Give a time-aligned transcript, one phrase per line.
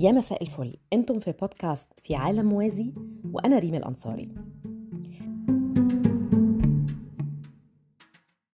[0.00, 0.76] يا مساء الفل.
[0.92, 2.92] أنتم في بودكاست في عالم موازي
[3.32, 4.28] وأنا ريم الأنصاري.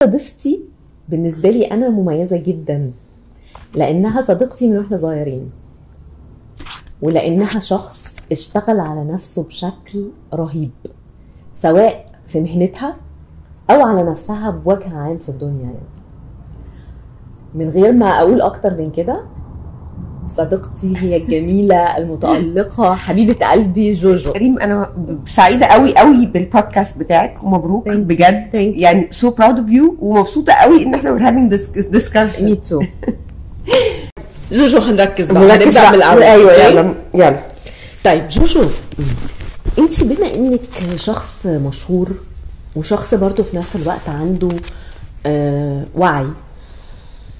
[0.04, 0.62] ضيفتي
[1.10, 2.92] بالنسبة لي أنا مميزة جدا
[3.76, 5.52] لأنها صديقتي من وإحنا صغيرين
[7.02, 10.72] ولأنها شخص اشتغل على نفسه بشكل رهيب
[11.52, 12.98] سواء في مهنتها
[13.70, 15.90] أو على نفسها بوجه عام في الدنيا يعني.
[17.56, 19.24] من غير ما أقول أكتر من كده
[20.28, 24.90] صديقتي هي الجميله المتألقة حبيبة قلبي جوجو ريم أنا
[25.28, 27.92] سعيدة قوي قوي بالبودكاست بتاعك ومبروك Thank.
[27.92, 28.82] بجد Thank you.
[28.82, 32.82] يعني so proud of you ومبسوطة قوي إن إحنا having this discussion me too
[34.52, 35.90] جوجو هنركز بقى هنبدأ بقى.
[35.92, 37.40] من الأول أيوه؟ يلا يلا
[38.06, 38.64] طيب جوجو
[39.80, 40.62] انت بما إنك
[40.96, 42.10] شخص مشهور
[42.76, 44.50] وشخص برضه في نفس الوقت عنده
[45.26, 46.26] آه وعي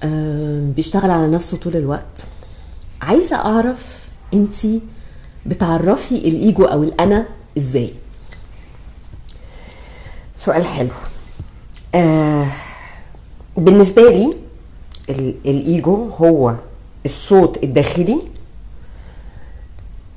[0.02, 2.22] آه بيشتغل على نفسه طول الوقت
[3.02, 4.54] عايزة أعرف انت
[5.46, 7.26] بتعرفي الإيجو أو الأنا
[7.58, 7.90] إزاي؟
[10.36, 10.88] سؤال حلو.
[11.94, 12.52] آه
[13.56, 14.34] بالنسبة لي
[15.10, 16.54] ال- الإيجو هو
[17.06, 18.18] الصوت الداخلي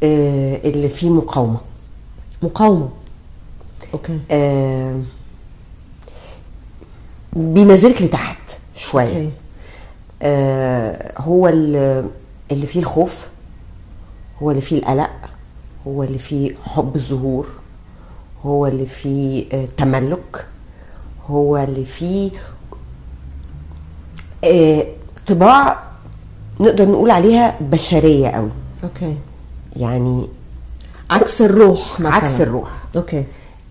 [0.04, 1.58] آه اللي فيه مقاومة.
[2.44, 2.90] مقاومة.
[3.94, 4.20] أوكي.
[4.32, 5.02] آه
[7.34, 9.30] بينزلك لتحت شوية.
[10.22, 12.10] آه هو ال-
[12.52, 13.28] اللي فيه الخوف
[14.42, 15.10] هو اللي فيه القلق
[15.88, 17.48] هو اللي فيه حب الظهور
[18.46, 20.46] هو اللي فيه آه تملك
[21.30, 22.32] هو اللي فيه
[24.44, 24.86] آه
[25.28, 25.84] طباع
[26.60, 28.50] نقدر نقول عليها بشرية قوي.
[28.84, 29.18] okay.
[29.76, 30.28] يعني
[31.10, 32.16] عكس الروح مثلا.
[32.16, 32.70] عكس الروح.
[32.96, 33.24] okay.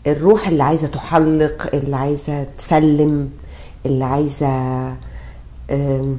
[0.07, 3.31] الروح اللي عايزة تحلق اللي عايزة تسلم
[3.87, 4.49] اللي عايزة
[5.71, 6.19] أم،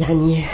[0.00, 0.44] يعني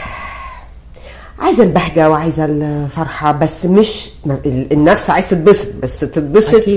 [1.39, 4.11] عايزة البهجة وعايزة الفرحة بس مش
[4.47, 6.69] النفس عايزة تتبسط بس تتبسط.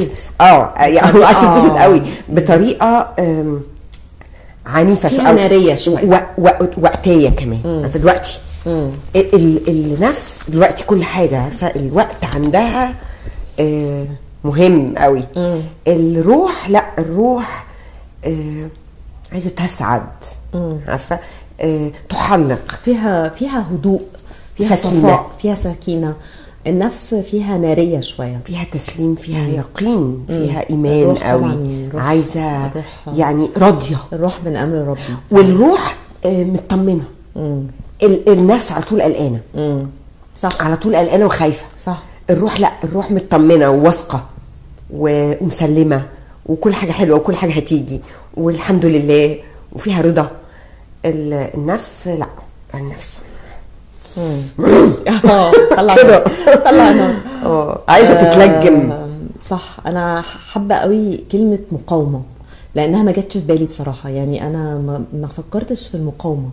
[0.41, 1.79] آه يعني عايزة تتبسط آه.
[1.81, 3.61] قوي بطريقة أم،
[4.65, 5.31] عنيفة فيها شوية.
[5.31, 6.05] نارية شوية.
[6.37, 7.91] و- و- وقتية كمان.
[7.95, 8.37] دلوقتي.
[8.67, 12.93] ال- ال- النفس دلوقتي كل حاجة عارفة الوقت عندها
[13.59, 14.05] آه،
[14.43, 15.23] مهم قوي.
[15.87, 17.65] الروح لا الروح
[18.25, 18.67] آه،
[19.31, 20.03] عايزة تسعد.
[20.87, 21.19] عارفة؟
[22.09, 22.79] تحلق.
[22.85, 24.01] فيها فيها هدوء
[24.55, 24.99] فيها سكينة.
[25.01, 26.15] صفاء فيها سكينة.
[26.67, 28.39] النفس فيها نارية شوية.
[28.45, 33.97] فيها تسليم فيها يقين فيها إيمان قوي عايزة الروح- يعني راضية.
[34.13, 35.01] الروح من أمر ربي.
[35.31, 37.03] والروح آه، مطمنة.
[38.03, 39.39] ال- النفس على طول قلقانة.
[40.37, 40.61] صح.
[40.61, 41.65] على طول قلقانة وخايفة.
[41.85, 42.01] صح.
[42.29, 44.23] الروح لأ الروح مطمنة وواثقة
[44.93, 46.03] و- ومسلمة
[46.45, 48.01] وكل حاجة حلوة وكل حاجة هتيجي
[48.37, 49.37] والحمد لله
[49.73, 50.31] وفيها رضا.
[51.05, 52.27] النفس لا
[52.75, 53.17] النفس
[55.25, 55.95] آه طلع.
[56.65, 57.15] طلع نار
[57.45, 58.93] آه عايزة تتلجم.
[59.39, 59.77] صح.
[59.85, 62.21] أنا حابة قوي كلمة مقاومة
[62.75, 64.09] لأنها ما جاتش في بالي بصراحة.
[64.09, 64.77] يعني أنا
[65.13, 66.49] ما, فكرتش في المقاومة.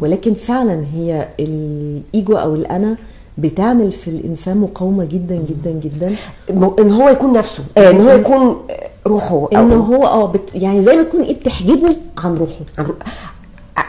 [0.00, 2.96] ولكن فعلا هي الإيجو أو الأنا
[3.38, 6.16] بتعمل في الإنسان مقاومة جدا جدا جدا.
[6.50, 7.64] إن هو يكون نفسه.
[7.76, 8.56] آه، إن هو يكون
[9.06, 12.92] روحه إن هو آه بت يعني زي ما تكون إيه بتحجبه عن روحه.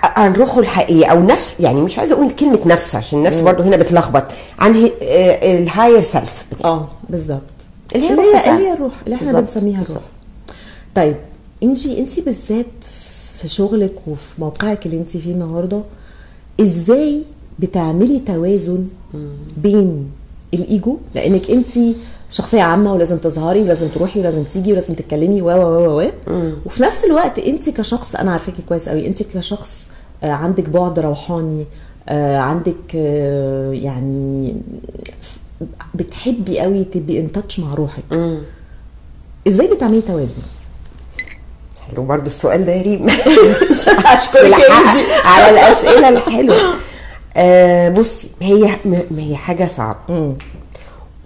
[0.03, 3.77] عن روحه الحقيقيه أو نفس يعني مش عايزة أقول كلمة نفس عشان النفس برضه هنا
[3.77, 4.23] بتلخبط.
[4.59, 7.41] عن ال higher self آه بالظبط
[7.95, 9.39] اللي هي اللي الروح هي الروح اللي إحنا.
[9.41, 10.03] بنسميها الروح.
[10.95, 11.15] طيب
[11.63, 12.65] انجي انت بالذات
[13.37, 15.81] في شغلك وفي موقعك اللي انت فيه النهارده
[16.61, 17.21] إزاي
[17.59, 18.87] بتعملي توازن
[19.57, 20.11] بين
[20.53, 21.67] الإيجو؟ لأنك انت
[22.31, 26.11] شخصية عامة ولازم تظهري ولازم تروحي ولازم تيجي ولازم تتكلمي و و و و.
[26.65, 29.77] وفي نفس الوقت انت كشخص أنا عارفاكي كويس قوي انت كشخص
[30.23, 31.65] آه، عندك بعد روحاني
[32.09, 34.55] آه، عندك آه، يعني
[35.93, 38.03] بتحبي قوي تبقي ان تاتش مع روحك.
[39.47, 40.41] إزاي بتعملي توازن؟
[41.91, 43.09] حلو برضه السؤال ده يا ريم.
[44.15, 44.53] أشكرك.
[45.25, 46.57] على الأسئلة الحلوة.
[47.35, 50.35] آه بصي هي ما هي حاجة صعبة.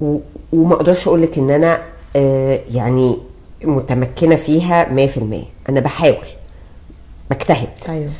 [0.01, 1.81] وما أقدرش أقول لك إن أنا
[2.15, 3.17] آه يعني
[3.63, 5.19] متمكنة فيها 100%
[5.69, 6.15] أنا بحاول.
[7.31, 7.69] بجتهد.
[7.89, 8.11] أيوه.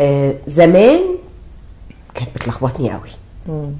[0.00, 1.00] آه زمان
[2.14, 3.10] كانت بتلخبطني قوي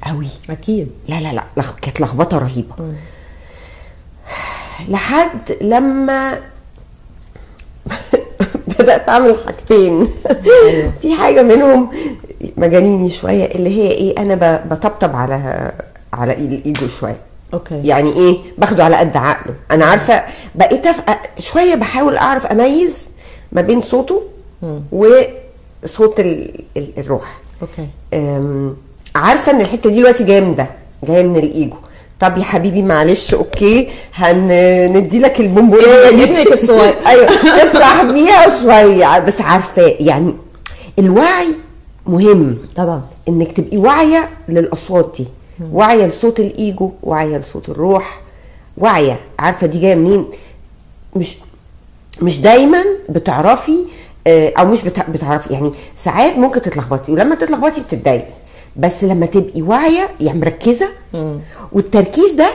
[0.05, 0.89] قوي أكيد.
[1.09, 1.65] لا لا لا.
[1.83, 2.75] كانت لخبطة رهيبة.
[4.89, 6.41] لحد لما
[8.79, 10.09] بدأت أعمل حاجتين.
[11.03, 11.91] في حاجة منهم
[12.57, 15.73] مجانيني شوية اللي هي إيه أنا بطبطب على
[16.13, 17.17] على الايجو شوية.
[17.55, 17.81] okay.
[17.85, 19.55] يعني إيه؟ باخده على قد عقله.
[19.71, 20.23] أنا عارفة
[20.55, 22.93] بقيت أف- شوية بحاول أعرف أميز
[23.53, 24.23] ما بين صوته
[24.93, 27.39] وصوت ال- ال- الروح.
[27.63, 27.89] okay.
[29.17, 30.67] عارفة إن الحتة دي دلوقتي جاية من ده
[31.05, 31.77] جاية من الإيجو.
[32.21, 36.25] طب يا حبيبي معلش okay هندي لك البونبونية دي.
[36.25, 36.95] ابنك الصغير.
[37.07, 37.25] أيوه
[37.63, 39.19] افرح بيها شوية.
[39.19, 40.35] بس عارفاه يعني
[40.99, 41.49] الوعي
[42.07, 42.59] مهم.
[42.77, 43.03] طبعا.
[43.29, 45.27] إنك تبقي واعية للأصوات دي.
[45.61, 48.21] واعية لصوت الإيجو واعية لصوت الروح
[48.77, 50.27] واعية عارفة دي جاية منين؟
[51.17, 51.35] مش
[52.23, 53.79] مش دايما بتعرفي
[54.27, 58.33] آه، أو مش بتع- بتعرفي يعني ساعات ممكن تتلخبطي ولما تتلخبطي بتتضايقي
[58.77, 60.89] بس لما تبقي واعية يعني مركزة
[61.73, 62.51] والتركيز ده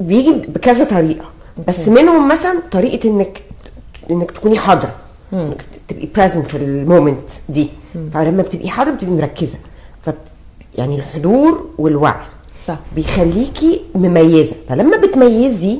[0.00, 1.24] بيجي بكذا طريقة
[1.68, 3.42] بس منهم مثلا طريقة إنك
[4.10, 4.94] إنك تكوني حاضرة
[5.32, 7.68] إنك تبقي present في المومنت دي.
[8.14, 9.58] فلما بتبقي حاضرة بتبقي مركزة.
[10.06, 10.10] ف
[10.78, 12.14] يعني الحضور والوعي
[12.66, 12.78] صح.
[12.96, 14.54] بيخليكي مميزة.
[14.68, 15.78] فلما بتميزي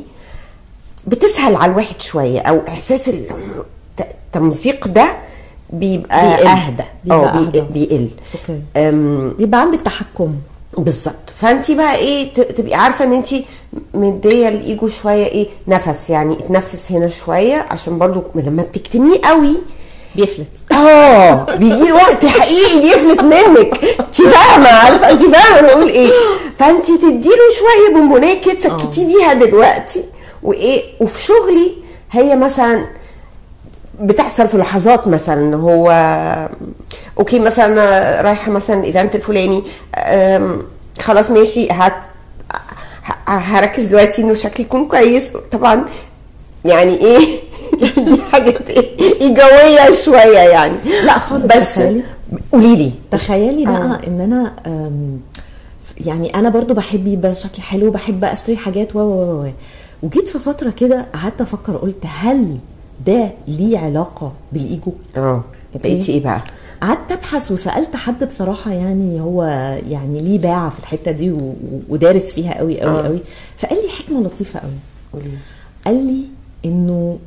[1.06, 3.31] بتسهل على الواحد شوية أو إحساس الت-
[4.00, 5.12] التمزيق ده
[5.70, 6.46] بيبقى بيقل.
[6.46, 6.82] أهدى.
[7.05, 7.61] بيبقى آه.
[7.70, 8.08] بيقل.
[8.35, 8.61] okay.
[8.76, 10.35] أم، يبقى عندك تحكم.
[10.79, 11.31] بالظبط.
[11.37, 13.29] فانت بقى إيه تبقي عارفة إن انت
[13.94, 16.11] مدية الإيجو شوية إيه نفس.
[16.11, 19.56] يعني اتنفس هنا شوية عشان برضو لما بتكتميه قوي
[20.17, 20.73] بيفلت.
[20.73, 23.85] آه بيجي وقت حقيقي بيفلت منك.
[24.01, 26.11] انت فاهمة؟ عارفة؟ انت فاهمة أنا بقول إيه؟
[26.59, 30.05] فانت تديله شوية بونبونية كده سكتيه بيها دلوقتي.
[30.43, 31.73] وإيه؟ وفي شغلي
[32.11, 32.85] هي مثلا
[34.01, 35.91] بتحصل في لحظات مثلا إن هو
[37.19, 39.63] okay مثلا رايحة مثلا ال event الفلاني
[41.01, 41.95] خلاص ماشي هت
[43.27, 45.25] هركز دلوقتي إنه شكلي يكون كويس.
[45.53, 45.85] طبعا
[46.65, 47.39] يعني إيه؟
[47.75, 52.03] دي حاجة إيه؟ ايجابيه شوية يعني لا خالص، بس تخيلي.
[52.53, 54.06] قولي لي تخيلي بقى آه.
[54.06, 54.55] إن أنا
[56.06, 59.50] يعني أنا برضو بحب يبقى شكلي حلو بحب اشتري حاجات و و و و.
[60.03, 62.56] وجيت في فترة كده قعدت أفكر قلت هل
[63.06, 65.44] ده ليه علاقة بالإيجو آه
[65.75, 66.41] بقيتي إيه بقى؟
[66.82, 69.43] قعدت أبحث وسألت حد بصراحة يعني هو
[69.88, 71.35] يعني ليه باع في الحتة دي
[71.88, 73.03] ودارس فيها قوي قوي آه.
[73.03, 73.20] قوي
[73.59, 75.23] فقال لي حكمة لطيفة قوي.
[75.87, 76.23] قال لي
[76.65, 77.19] إنه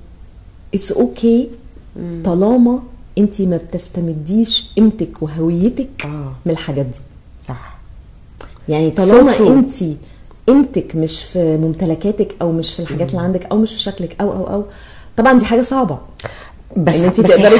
[0.77, 1.49] it's okay
[2.25, 2.79] طالما
[3.17, 6.33] انت ما بتستمديش قيمتك وهويتك آه.
[6.45, 6.99] من الحاجات دي.
[7.47, 7.77] صح.
[8.69, 9.39] يعني طالما.
[9.39, 9.73] انت
[10.47, 14.31] قيمتك مش في ممتلكاتك أو مش في الحاجات اللي عندك أو مش في شكلك أو
[14.33, 14.63] أو أو
[15.17, 15.97] طبعا دي حاجة صعبة.
[16.77, 17.59] بس إن انت تقدري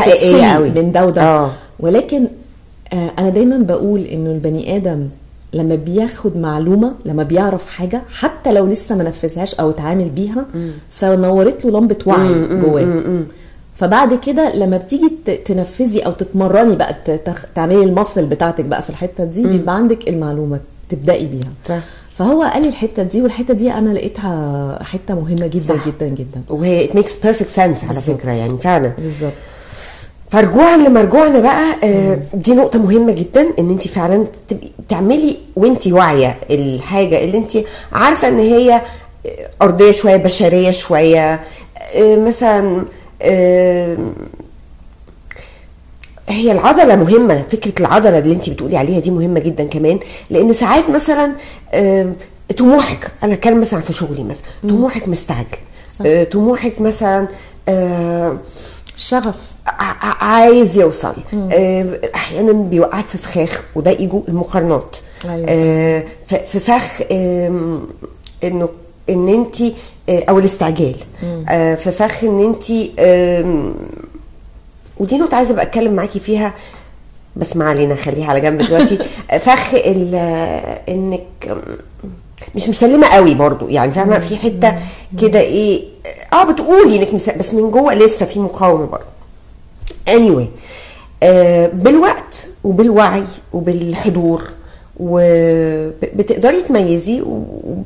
[0.54, 0.70] قوي.
[0.70, 1.22] من ده وده.
[1.22, 1.52] آه.
[1.80, 2.28] ولكن
[2.94, 5.10] آه أنا دايما بقول إنه البني آدم
[5.54, 10.46] لما بياخد معلومة لما بيعرف حاجة حتى لو لسه ما نفذهاش أو اتعامل بيها
[10.90, 13.24] فنورت له لمبة وعي جواه.
[13.76, 15.12] فبعد كده لما بتيجي
[15.46, 16.96] تنفذي أو تتمرني بقى
[17.56, 20.60] تعملي المصل بتاعتك بقى في الحتة دي بيبقى عندك المعلومة
[20.90, 21.50] تبدأي بيها.
[21.68, 21.80] صح.
[22.14, 25.88] فهو قال لي الحتة دي والحتة دي أنا لقيتها حتة مهمة جدا صح.
[25.88, 26.42] جدا جدا.
[26.50, 28.02] وهي it makes perfect sense على.
[28.08, 28.92] فكرة يعني فعلا.
[29.00, 29.34] بالظبط.
[30.32, 36.38] فرجوعا لمرجوعنا بقى آه، دي نقطة مهمة جدا إن انت فعلا تبقي تعملي وانت واعية
[36.52, 37.52] الحاجة اللي انت
[37.94, 38.74] عارفة إن هي
[39.26, 41.40] آه، أرضية شوية بشرية شوية
[41.96, 42.86] آه، مثلا
[46.30, 50.84] هي العضلة مهمة فكرة العضلة اللي انت بتقولي عليها دي مهمة جدا كمان لأن ساعات
[50.90, 51.32] مثلا
[52.58, 55.58] طموحك أنا أتكلم مثلا في شغلي مثلا طموحك مستعجل
[56.32, 57.28] طموحك مثلا
[57.70, 58.38] آه،
[59.68, 61.14] ع- عايز يوصل.
[61.34, 64.98] آه، أحيانا بيوقعك في فخاخ وده إيجو المقارنات.
[65.26, 65.46] أيوة.
[65.50, 67.88] آه، في فخ آم،
[68.44, 68.70] إنه
[69.10, 69.56] إن انت
[70.10, 70.96] أو الاستعجال.
[71.50, 72.64] آه، في فخ إن انت
[75.00, 76.54] ودي نقطة عايزة أبقى أتكلم معاكي فيها
[77.36, 78.98] بس ما علينا خليها على جنب دلوقتي.
[79.46, 80.16] فخ ال-
[80.90, 81.58] إنك
[82.56, 83.68] مش مسلمة قوي برضو.
[83.70, 84.76] يعني فاهمة؟ في حتة
[85.22, 85.84] كده إيه
[86.34, 89.06] آه بتقولي إنك بس من جوه لسه في مقاومة برضو
[90.10, 90.46] anyway
[91.24, 93.24] آه بالوقت وبالوعي
[93.54, 94.44] وبالحضور
[95.00, 97.26] وبتقدري تميزي و...
[97.30, 97.84] و-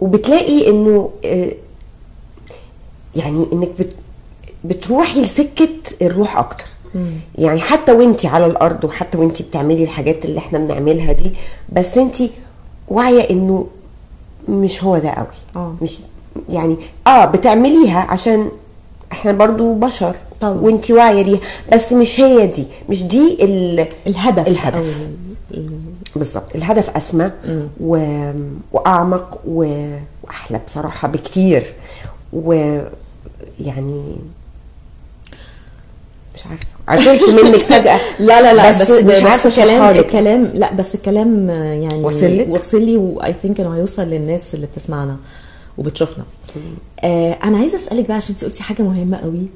[0.00, 1.52] وبتلاقي إنه آه
[3.16, 3.94] يعني إنك بت
[4.64, 5.68] بتروحي لسكة
[6.02, 6.64] الروح أكتر.
[7.38, 11.30] يعني حتى وإنتي على الأرض وحتى وإنتي بتعملي الحاجات اللي إحنا بنعملها دي
[11.72, 12.30] بس إنتي
[12.90, 13.66] واعية إنه
[14.48, 15.26] مش هو ده قوي
[15.56, 15.74] آه.
[15.82, 15.98] مش
[16.48, 16.76] يعني
[17.06, 18.48] آه بتعمليها عشان
[19.12, 20.52] إحنا برضو بشر طبعا.
[20.60, 21.40] وانتي واعية ليها
[21.72, 23.86] بس مش هي دي مش دي ال...
[24.06, 24.96] الهدف الهدف.
[26.16, 27.30] بالظبط الهدف أسمى
[27.80, 27.98] و...
[28.72, 29.86] وأعمق و...
[30.24, 31.72] وأحلى بصراحة بكتير
[32.32, 34.16] ويعني
[36.52, 39.98] مش عارفه عجبت منك فجأة لا لا لا بس, مش بس, الكلام أشرحها لك.
[40.06, 44.66] الكلام لا بس الكلام يعني وصل لك؟ وصل لي واي ثينك إنه هيوصل للناس اللي
[44.66, 45.16] بتسمعنا
[45.78, 46.24] وبتشوفنا
[47.04, 49.46] آه أنا عايزة أسألك بقى عشان أنت قلتي حاجة مهمة قوي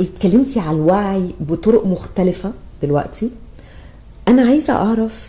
[0.00, 2.52] قلت اتكلمتي على الوعي بطرق مختلفة
[2.82, 3.30] دلوقتي
[4.28, 5.28] أنا عايزة أعرف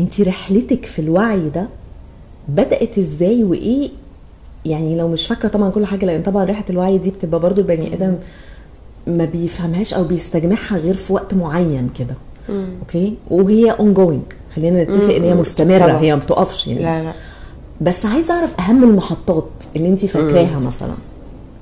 [0.00, 1.68] أنت رحلتك في الوعي ده
[2.48, 3.90] بدأت إزاي وإيه
[4.66, 7.94] يعني لو مش فاكرة طبعا كل حاجة لأن طبعا رحله الوعي دي بتبقى برضو البني
[7.94, 8.14] آدم
[9.06, 12.14] ما بيفهمهاش أو بيستجمعها غير في وقت معين كده.
[12.80, 14.22] okay؟ وهي ongoing
[14.56, 16.00] خلينا نتفق إن هي مستمرة طبعا.
[16.00, 16.82] هي ما بتقفش يعني.
[16.82, 17.12] لا لا.
[17.80, 20.94] بس عايزة أعرف أهم المحطات اللي انت فاكراها مثلا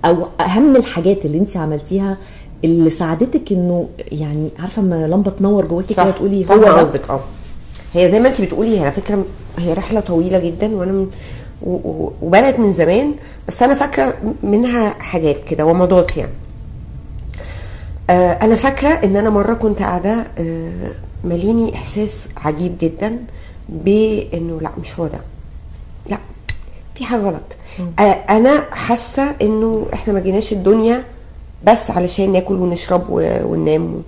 [0.05, 2.17] أو أهم الحاجات اللي انت عملتيها
[2.65, 7.21] اللي ساعدتك إنه يعني عارفة اما لمبة تنور جواكي كده تقولي هو ده؟ قصدك آه.
[7.95, 9.25] هي زي ما انت بتقولي على فكرة
[9.59, 11.07] هي رحلة طويلة جدا وأنا من
[12.23, 13.15] وبدات من زمان
[13.49, 16.33] بس أنا فاكرة منها حاجات كده ومضات يعني.
[18.11, 20.91] أنا فاكرة إن أنا مرة كنت قاعدة آه
[21.25, 23.19] ماليني إحساس عجيب جدا
[23.69, 25.21] بإنه لأ مش هو ده.
[26.11, 26.19] لأ
[26.95, 27.43] في حاجة غلط.
[27.99, 31.05] آه أنا حاسة إنه إحنا ما جيناش الدنيا
[31.65, 33.05] بس علشان ناكل ونشرب
[33.45, 34.03] وننام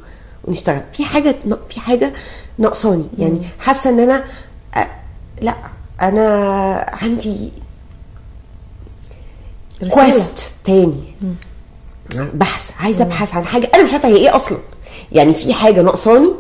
[0.45, 0.81] ونشتغل.
[0.93, 1.37] في حاجة
[1.69, 2.13] في حاجة
[2.59, 3.05] ناقصاني.
[3.19, 4.25] يعني حاسة إن أنا
[4.77, 4.87] آه
[5.41, 5.55] لأ
[6.03, 7.53] أنا عندي.
[9.91, 11.03] كويست تاني.
[12.35, 13.71] بحث عايزة أبحث عن حاجة.
[13.75, 14.59] أنا مش عارفة هي إيه أصلا.
[15.13, 16.31] يعني في حاجة ناقصاني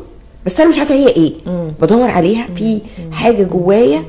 [0.46, 1.32] بس أنا مش عارفة هي إيه.
[1.80, 2.46] بدور عليها.
[2.56, 2.80] في
[3.12, 4.04] حاجة جوايا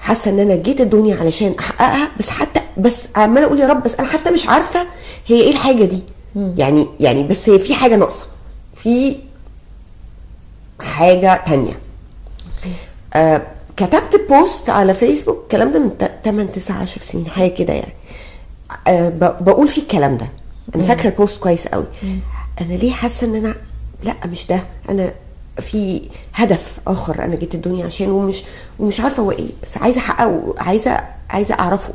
[0.00, 2.10] حاسة إن أنا جيت الدنيا علشان أحققها.
[2.18, 4.86] بس حتى بس عمالة أقول يا رب بس أنا حتى مش عارفة
[5.26, 6.02] هي إيه الحاجة دي.
[6.36, 8.24] يعني يعني بس هي في حاجة ناقصة.
[8.74, 9.16] في
[10.80, 11.78] حاجة تانية.
[13.14, 13.42] آه
[13.76, 15.38] كتبت post على فيسبوك.
[15.42, 15.90] الكلام ده من
[16.24, 17.92] 8 9 10 سنين حاجة كده يعني.
[18.86, 20.26] آه بقول فيه الكلام ده.
[20.74, 21.84] أنا فاكرة البوست كويس قوي.
[22.60, 23.54] أنا ليه حاسة إن أنا
[24.04, 24.60] لأ مش ده.
[24.88, 25.12] أنا
[25.62, 26.02] في
[26.34, 28.42] هدف آخر أنا جيت الدنيا عشان ومش
[28.78, 29.48] ومش عارفة هو إيه.
[29.62, 31.00] بس عايزة أحققه عايزة
[31.30, 31.92] عايزة أعرفه.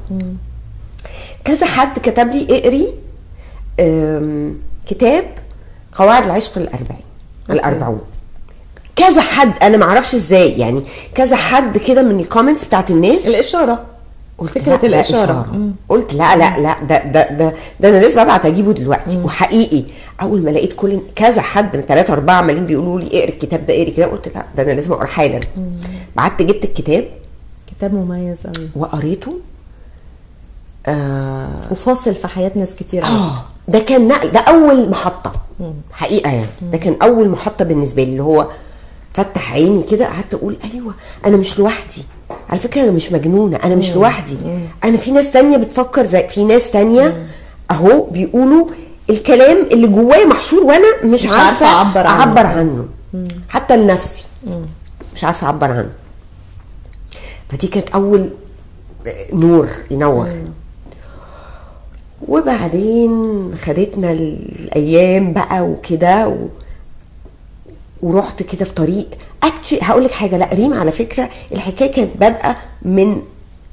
[1.45, 2.87] كذا حد كتب لي اقري
[4.87, 5.25] كتاب
[5.93, 7.03] قواعد العشق الأربعين
[7.49, 8.01] الأربعون.
[8.95, 10.83] كذا حد أنا ما أعرفش إزاي يعني
[11.15, 13.25] كذا حد كده من الكومنتس بتاعت الناس.
[13.25, 13.85] الإشارة.
[14.47, 15.47] فكره الاشاره.
[15.51, 15.71] مم.
[15.89, 19.17] قلت لا لا لا ده ده ده, ده أنا لازم ابعت أجيبه دلوقتي.
[19.23, 19.83] وحقيقي
[20.21, 23.73] أول ما لقيت كل كذا حد من ثلاثة أربعة عمالين بيقولوا لي اقرأ الكتاب ده
[23.73, 25.39] اقرأ الكتاب قلت لا ده أنا لازم أقرأ حالا.
[26.15, 27.05] بعت جبت الكتاب.
[27.67, 29.33] كتاب مميز قوي وقريته.
[30.85, 31.49] آه.
[31.71, 33.45] وفاصل في حياة ناس كتير آه.
[33.67, 35.31] ده كان نقل ده أول محطة.
[35.91, 36.45] حقيقة يعني.
[36.71, 38.47] ده كان أول محطة بالنسبة لي اللي هو
[39.13, 40.93] فتح عيني كده قعدت أقول أيوه
[41.25, 42.03] أنا مش لوحدي.
[42.49, 44.37] على فكرة أنا مش مجنونة أنا مش لوحدي.
[44.83, 47.27] أنا في ناس تانية بتفكر زي في ناس تانية
[47.71, 48.67] أهو بيقولوا
[49.09, 52.19] الكلام اللي جوايا محشور وأنا مش, مش عارفة عارفة أعبر عنه.
[52.19, 52.85] أعبر عنه.
[53.49, 54.23] حتى لنفسي.
[55.15, 55.89] مش عارفة أعبر عنه.
[57.49, 58.29] فدي كانت أول
[59.33, 60.27] نور ينور.
[62.27, 63.11] وبعدين
[63.63, 66.35] خدتنا الأيام بقى وكده و...
[68.01, 69.07] ورحت كده في طريق
[69.43, 70.37] اكشلي هقول لك حاجة.
[70.37, 73.21] لا ريم على فكرة الحكاية كانت بادئة من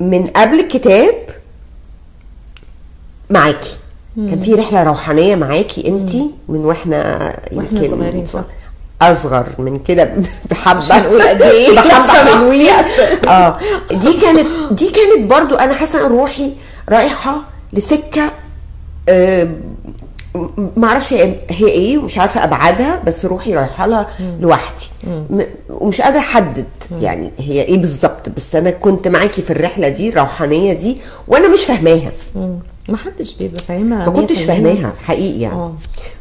[0.00, 1.14] من قبل الكتاب
[3.30, 3.76] معاكي.
[4.16, 6.10] كان في رحلة روحانية معاكي انت
[6.48, 8.44] من وإحنا وإحنا يمكن صغيرين، صح.
[9.02, 10.14] أصغر من كده
[10.50, 10.78] بحبة.
[10.78, 11.74] مش هنقول قد إيه.
[11.76, 12.68] بحبة حلوين.
[13.28, 13.58] آه.
[13.90, 16.52] دي كانت دي كانت برضو أنا حاسة روحي
[16.88, 17.36] رايحة
[17.72, 18.30] لسكة
[19.08, 19.48] آه،
[20.36, 24.08] م- معرفش هي هي إيه ومش عارفة أبعادها بس روحي رايحة لها
[24.40, 24.84] لوحدي.
[25.06, 26.64] م- ومش قادرة أحدد
[27.00, 30.96] يعني هي إيه بالظبط بس أنا كنت معاكي في الرحلة دي الروحانيه دي
[31.28, 32.12] وأنا مش فاهماها.
[32.88, 34.46] ما حدش بيبقى فاهمها ما كنتش 100%.
[34.46, 35.54] فاهماها حقيقي يعني.
[35.54, 35.74] آه.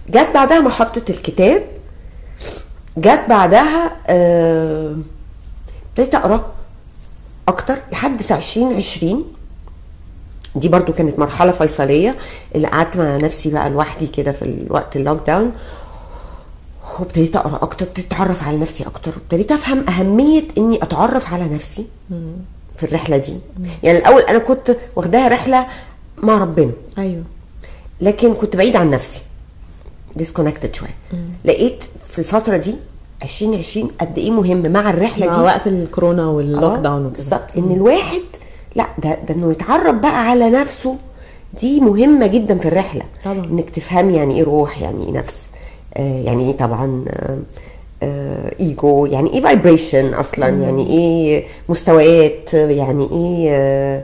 [0.09, 1.63] جت بعدها محطة الكتاب
[2.97, 4.95] جت بعدها آه،
[5.91, 6.45] ابتديت أقرأ
[7.47, 9.25] أكتر لحد في 2020
[10.55, 12.15] دي برضو كانت مرحلة فيصلية
[12.55, 15.51] اللي قعدت مع نفسي بقى لوحدي كده في الوقت اللوك داون
[16.99, 21.85] وابتديت أقرأ أكتر ابتديت أتعرف على نفسي أكتر وابتديت أفهم أهمية إني أتعرف على نفسي
[22.75, 23.33] في الرحلة دي.
[23.83, 25.67] يعني الأول أنا كنت واخداها رحلة
[26.17, 26.71] مع ربنا.
[26.97, 27.23] أيوه.
[28.01, 29.19] لكن كنت بعيد عن نفسي
[30.15, 30.95] disconnected شوية.
[31.45, 32.75] لقيت في الفترة دي
[33.23, 37.17] 2020 قد إيه مهم مع الرحلة مع دي؟ وقت الكورونا وال lock آه، down وكده.
[37.17, 37.41] بالظبط.
[37.57, 38.21] إن الواحد
[38.75, 40.95] لا ده ده إنه يتعرف بقى على نفسه
[41.61, 43.45] دي مهمة جدا في الرحلة طبعا.
[43.45, 45.35] إنك تفهمي يعني إيه روح يعني إيه نفس
[45.97, 47.37] آه يعني إيه طبعا آه
[48.03, 54.03] آه إيجو يعني إيه فايبريشن أصلا يعني إيه مستويات يعني إيه آه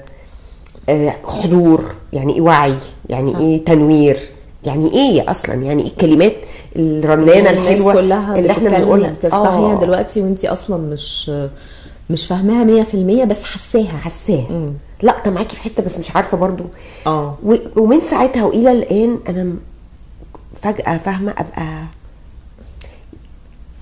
[0.90, 2.74] آه حضور يعني إيه وعي
[3.10, 3.40] يعني صح.
[3.40, 4.20] إيه تنوير
[4.66, 6.34] يعني إيه أصلا يعني إيه الكلمات
[6.76, 9.80] الرنانة الحلوة كلها اللي إحنا بنقولها بتسمعيها آه.
[9.82, 11.32] دلوقتي وانت أصلا مش
[12.12, 13.98] مش فاهماها 100% بس حساها.
[13.98, 14.72] حساها.
[15.02, 16.64] لا طب معاكي في حتة بس مش عارفة برضو.
[17.08, 17.38] آه.
[17.76, 19.54] ومن ساعتها وإلى الآن أنا
[20.64, 21.84] فجأة فاهمة ابقى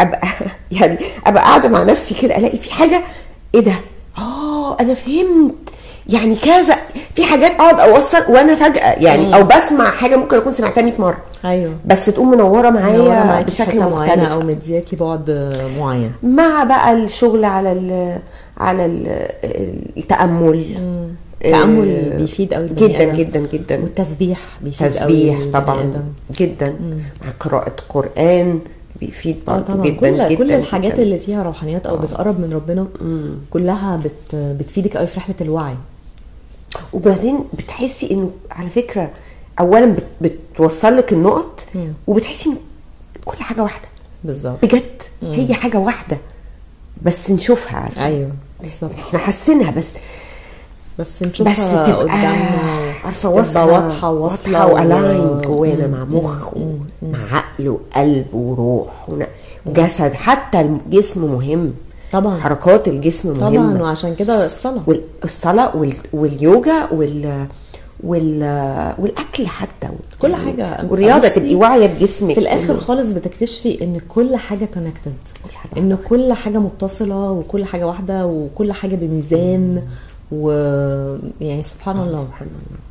[0.01, 0.27] أبقى
[0.71, 3.03] يعني أبقى قاعدة مع نفسي كده ألاقي في حاجة
[3.55, 3.75] إيه ده؟
[4.17, 5.69] آه أنا فهمت.
[6.10, 6.75] يعني كذا
[7.16, 11.18] في حاجات أقعد أوصل وأنا فجأة يعني أو بسمع حاجة ممكن أكون سمعتها 100 مرة.
[11.46, 11.74] أيوه.
[11.86, 14.30] بس تقوم منورة معايا بشكل مختلف.
[14.30, 16.12] أو مدياكي بعد معين.
[16.24, 18.18] مع بقى الشغل على ال
[18.58, 19.08] على ال
[19.98, 20.66] التأمل.
[21.46, 23.04] التأمل آه، بيفيد قوي جدا.
[23.13, 23.82] جدا جدا.
[23.82, 26.04] والتسبيح بيفيد قوي تسبيح البني طبعا آدم.
[26.39, 26.75] جدا.
[27.22, 28.60] مع قراءة قرآن
[29.01, 31.04] بيفيد آه برضه جدا كل جدا كل الحاجات جداً.
[31.04, 32.88] اللي فيها روحانيات أو بتقرب من ربنا
[33.50, 35.75] كلها بت بتفيدك قوي في رحلة الوعي.
[36.94, 39.10] وبعدين بتحسي إنه على فكرة
[39.60, 40.04] اولا بت
[40.54, 41.66] بتوصل لك النقط
[42.08, 42.56] وبتحسي إن
[43.26, 43.88] كل حاجة واحدة.
[44.24, 44.58] بالظبط.
[44.66, 45.02] بجد.
[45.22, 46.18] هي حاجة واحدة.
[47.02, 48.92] بس نشوفها عارفة أيوه بالظبط.
[49.08, 49.94] إحنا حاسينها بس
[51.00, 52.94] بس نشوفها بس قدامنا.
[53.06, 53.66] عارفة واضحة
[54.12, 55.88] واصله واضحة و- والاين جوانا.
[55.88, 56.48] مع مخ
[57.02, 59.10] مع عقل وقلب وروح
[59.66, 61.74] وجسد حتى الجسم مهم.
[62.12, 62.39] طبعا.
[62.39, 63.82] حركات الجسم طبعا مهمة.
[63.84, 64.84] وعشان كده الصلاة.
[65.24, 65.94] والصلاه وال...
[66.13, 67.48] واليوجا وال
[68.04, 68.44] وال
[69.00, 69.88] والأكل حتى.
[70.22, 70.86] كل حاجة.
[70.89, 75.13] والرياضة تبقي واعية بجسمك في الآخر خالص بتكتشفي إن كل حاجة connected
[75.78, 79.84] إن كل حاجة متصلة وكل حاجة واحدة وكل حاجة بميزان
[80.32, 80.50] و
[81.42, 82.24] يعني سبحان الله.
[82.24, 82.88] سبحان الله.